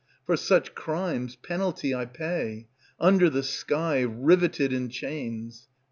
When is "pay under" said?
2.05-3.29